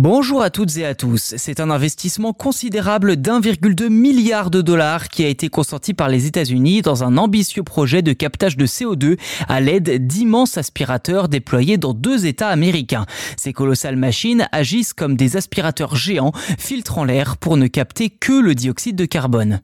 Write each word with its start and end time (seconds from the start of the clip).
Bonjour 0.00 0.42
à 0.42 0.50
toutes 0.50 0.76
et 0.76 0.86
à 0.86 0.94
tous. 0.94 1.34
C'est 1.36 1.58
un 1.58 1.70
investissement 1.70 2.32
considérable 2.32 3.16
d'1,2 3.16 3.88
milliard 3.88 4.48
de 4.48 4.62
dollars 4.62 5.08
qui 5.08 5.24
a 5.24 5.28
été 5.28 5.48
consenti 5.48 5.92
par 5.92 6.08
les 6.08 6.26
États-Unis 6.26 6.82
dans 6.82 7.02
un 7.02 7.16
ambitieux 7.16 7.64
projet 7.64 8.00
de 8.00 8.12
captage 8.12 8.56
de 8.56 8.64
CO2 8.64 9.18
à 9.48 9.60
l'aide 9.60 10.06
d'immenses 10.06 10.56
aspirateurs 10.56 11.28
déployés 11.28 11.78
dans 11.78 11.94
deux 11.94 12.26
États 12.26 12.46
américains. 12.46 13.06
Ces 13.36 13.52
colossales 13.52 13.96
machines 13.96 14.46
agissent 14.52 14.92
comme 14.92 15.16
des 15.16 15.36
aspirateurs 15.36 15.96
géants 15.96 16.30
filtrant 16.60 17.02
l'air 17.02 17.36
pour 17.36 17.56
ne 17.56 17.66
capter 17.66 18.08
que 18.08 18.40
le 18.40 18.54
dioxyde 18.54 18.94
de 18.94 19.04
carbone. 19.04 19.62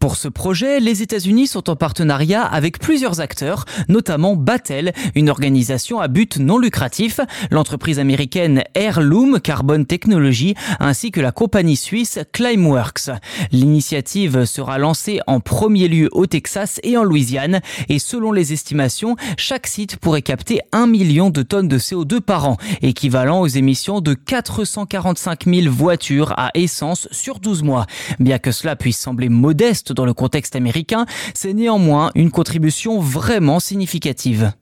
Pour 0.00 0.16
ce 0.16 0.28
projet, 0.28 0.80
les 0.80 1.02
États-Unis 1.02 1.46
sont 1.46 1.68
en 1.68 1.76
partenariat 1.76 2.42
avec 2.42 2.78
plusieurs 2.78 3.20
acteurs, 3.20 3.66
notamment 3.88 4.34
Battelle, 4.34 4.94
une 5.14 5.28
organisation 5.28 6.00
à 6.00 6.08
but 6.08 6.38
non 6.38 6.56
lucratif, 6.56 7.20
l'entreprise 7.50 7.98
américaine 7.98 8.64
Airloom 8.74 9.40
Carbon 9.40 9.84
Technology, 9.84 10.54
ainsi 10.78 11.10
que 11.10 11.20
la 11.20 11.32
compagnie 11.32 11.76
suisse 11.76 12.18
Climeworks. 12.32 13.10
L'initiative 13.52 14.46
sera 14.46 14.78
lancée 14.78 15.20
en 15.26 15.38
premier 15.38 15.86
lieu 15.86 16.08
au 16.12 16.24
Texas 16.24 16.80
et 16.82 16.96
en 16.96 17.04
Louisiane, 17.04 17.60
et 17.90 17.98
selon 17.98 18.32
les 18.32 18.54
estimations, 18.54 19.16
chaque 19.36 19.66
site 19.66 19.98
pourrait 19.98 20.22
capter 20.22 20.60
1 20.72 20.86
million 20.86 21.28
de 21.28 21.42
tonnes 21.42 21.68
de 21.68 21.78
CO2 21.78 22.22
par 22.22 22.48
an, 22.48 22.56
équivalent 22.80 23.42
aux 23.42 23.48
émissions 23.48 24.00
de 24.00 24.14
445 24.14 25.44
000 25.44 25.70
voitures 25.70 26.32
à 26.38 26.52
essence 26.54 27.06
sur 27.10 27.38
12 27.38 27.62
mois. 27.64 27.84
Bien 28.18 28.38
que 28.38 28.50
cela 28.50 28.76
puisse 28.76 28.98
sembler 28.98 29.28
modeste 29.28 29.89
dans 29.92 30.04
le 30.04 30.14
contexte 30.14 30.56
américain, 30.56 31.06
c'est 31.34 31.52
néanmoins 31.52 32.10
une 32.14 32.30
contribution 32.30 33.00
vraiment 33.00 33.60
significative. 33.60 34.52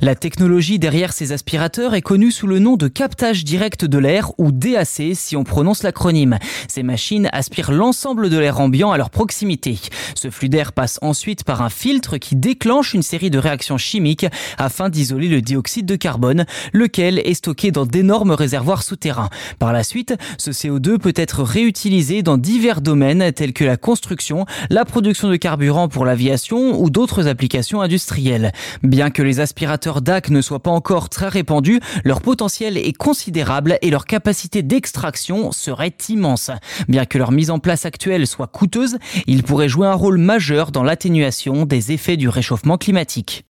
La 0.00 0.14
technologie 0.14 0.78
derrière 0.78 1.12
ces 1.12 1.32
aspirateurs 1.32 1.92
est 1.92 2.02
connue 2.02 2.30
sous 2.30 2.46
le 2.46 2.60
nom 2.60 2.76
de 2.76 2.86
captage 2.86 3.44
direct 3.44 3.84
de 3.84 3.98
l'air 3.98 4.30
ou 4.38 4.52
DAC 4.52 4.86
si 5.14 5.34
on 5.34 5.42
prononce 5.42 5.82
l'acronyme. 5.82 6.38
Ces 6.68 6.84
machines 6.84 7.28
aspirent 7.32 7.72
l'ensemble 7.72 8.30
de 8.30 8.38
l'air 8.38 8.60
ambiant 8.60 8.92
à 8.92 8.96
leur 8.96 9.10
proximité. 9.10 9.76
Ce 10.14 10.30
flux 10.30 10.48
d'air 10.48 10.72
passe 10.72 11.00
ensuite 11.02 11.42
par 11.42 11.62
un 11.62 11.68
filtre 11.68 12.16
qui 12.16 12.36
déclenche 12.36 12.94
une 12.94 13.02
série 13.02 13.28
de 13.28 13.40
réactions 13.40 13.76
chimiques 13.76 14.26
afin 14.56 14.88
d'isoler 14.88 15.26
le 15.26 15.42
dioxyde 15.42 15.86
de 15.86 15.96
carbone, 15.96 16.46
lequel 16.72 17.18
est 17.18 17.34
stocké 17.34 17.72
dans 17.72 17.84
d'énormes 17.84 18.30
réservoirs 18.30 18.84
souterrains. 18.84 19.30
Par 19.58 19.72
la 19.72 19.82
suite, 19.82 20.14
ce 20.38 20.52
CO2 20.52 20.98
peut 20.98 21.12
être 21.16 21.42
réutilisé 21.42 22.22
dans 22.22 22.38
divers 22.38 22.82
domaines 22.82 23.32
tels 23.32 23.52
que 23.52 23.64
la 23.64 23.76
construction, 23.76 24.46
la 24.70 24.84
production 24.84 25.28
de 25.28 25.34
carburant 25.34 25.88
pour 25.88 26.04
l'aviation 26.04 26.80
ou 26.80 26.88
d'autres 26.88 27.26
applications 27.26 27.80
industrielles. 27.80 28.52
Bien 28.84 29.10
que 29.10 29.22
les 29.22 29.40
aspirateurs 29.40 29.87
DAC 30.00 30.30
ne 30.30 30.40
soient 30.40 30.62
pas 30.62 30.70
encore 30.70 31.08
très 31.08 31.28
répandus, 31.28 31.80
leur 32.04 32.20
potentiel 32.20 32.76
est 32.76 32.96
considérable 32.96 33.78
et 33.82 33.90
leur 33.90 34.04
capacité 34.04 34.62
d'extraction 34.62 35.52
serait 35.52 35.96
immense. 36.08 36.50
Bien 36.88 37.04
que 37.04 37.18
leur 37.18 37.32
mise 37.32 37.50
en 37.50 37.58
place 37.58 37.86
actuelle 37.86 38.26
soit 38.26 38.46
coûteuse, 38.46 38.98
ils 39.26 39.42
pourraient 39.42 39.68
jouer 39.68 39.86
un 39.86 39.94
rôle 39.94 40.18
majeur 40.18 40.70
dans 40.70 40.82
l'atténuation 40.82 41.64
des 41.64 41.92
effets 41.92 42.16
du 42.16 42.28
réchauffement 42.28 42.78
climatique. 42.78 43.44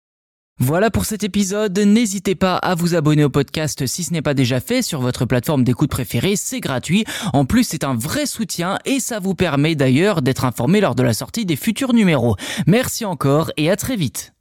Voilà 0.59 0.91
pour 0.91 1.05
cet 1.05 1.23
épisode. 1.23 1.79
N'hésitez 1.79 2.35
pas 2.35 2.57
à 2.57 2.75
vous 2.75 2.95
abonner 2.95 3.25
au 3.25 3.29
podcast 3.29 3.87
si 3.87 4.05
ce 4.05 4.13
n'est 4.15 4.23
pas 4.23 4.33
déjà 4.33 4.59
fait 4.59 4.81
sur 4.81 5.03
votre 5.03 5.27
plateforme 5.27 5.65
d'écoute 5.65 5.91
préférée. 5.91 6.35
C'est 6.35 6.61
gratuit. 6.61 7.05
En 7.35 7.45
plus, 7.45 7.65
c'est 7.65 7.85
un 7.85 7.95
vrai 7.95 8.25
soutien 8.25 8.79
et 8.87 8.99
ça 8.99 9.19
vous 9.19 9.35
permet 9.35 9.75
d'ailleurs 9.75 10.23
d'être 10.23 10.47
informé 10.47 10.81
lors 10.81 10.95
de 10.95 11.03
la 11.03 11.13
sortie 11.13 11.45
des 11.45 11.57
futurs 11.57 11.93
numéros. 11.93 12.37
Merci 12.67 13.05
encore 13.05 13.51
et 13.59 13.71
à 13.71 13.77
très 13.77 13.97
vite. 13.97 14.36